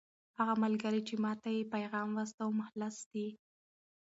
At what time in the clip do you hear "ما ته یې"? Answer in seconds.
1.23-1.71